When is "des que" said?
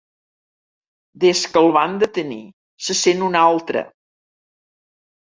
1.23-1.59